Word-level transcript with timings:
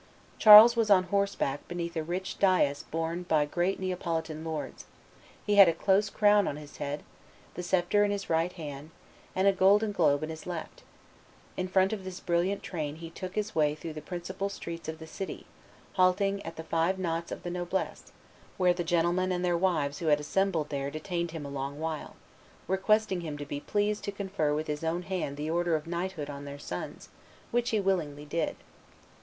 Charles 0.39 0.75
was 0.75 0.89
on 0.89 1.03
horseback 1.13 1.59
beneath 1.67 1.95
a 1.95 2.01
rich 2.01 2.39
dais 2.39 2.81
borne 2.89 3.21
by 3.21 3.45
great 3.45 3.79
Neapolitan 3.79 4.43
lords; 4.43 4.85
he 5.45 5.57
had 5.57 5.67
a 5.69 5.73
close 5.73 6.09
crown 6.09 6.47
on 6.47 6.55
his 6.57 6.77
head, 6.77 7.03
the 7.53 7.61
sceptre 7.61 8.03
in 8.03 8.09
his 8.09 8.27
right 8.27 8.51
hand, 8.53 8.89
and 9.35 9.47
a 9.47 9.53
golden 9.53 9.91
globe 9.91 10.23
in 10.23 10.31
his 10.31 10.47
left; 10.47 10.81
in 11.55 11.67
front 11.67 11.93
of 11.93 12.03
this 12.03 12.19
brilliant 12.19 12.63
train 12.63 12.95
he 12.95 13.11
took 13.11 13.35
his 13.35 13.53
way 13.53 13.75
through 13.75 13.93
the 13.93 14.01
principal 14.01 14.49
streets 14.49 14.89
of 14.89 14.97
the 14.97 15.05
city, 15.05 15.45
halting 15.93 16.41
at 16.43 16.55
the 16.55 16.63
five 16.63 16.97
knots 16.97 17.31
of 17.31 17.43
the 17.43 17.51
noblesse, 17.51 18.11
where 18.57 18.73
the 18.73 18.83
gentlemen 18.83 19.31
and 19.31 19.45
their 19.45 19.55
wives 19.55 19.99
who 19.99 20.07
had 20.07 20.19
assembled 20.19 20.69
there 20.69 20.89
detained 20.89 21.29
him 21.29 21.45
a 21.45 21.51
long 21.51 21.79
while, 21.79 22.15
requesting 22.67 23.21
him 23.21 23.37
to 23.37 23.45
be 23.45 23.59
pleased 23.59 24.03
to 24.03 24.11
confer 24.11 24.51
with 24.51 24.65
his 24.65 24.83
own 24.83 25.03
hand 25.03 25.37
the 25.37 25.51
order 25.51 25.75
of 25.75 25.85
knighthood 25.85 26.27
on 26.27 26.45
their 26.45 26.57
sons, 26.57 27.09
which 27.51 27.69
he 27.69 27.79
willingly 27.79 28.25
did. 28.25 28.55